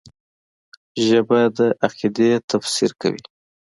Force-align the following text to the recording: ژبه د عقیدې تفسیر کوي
ژبه 1.05 1.39
د 1.57 1.59
عقیدې 1.85 2.31
تفسیر 2.49 2.91
کوي 3.01 3.21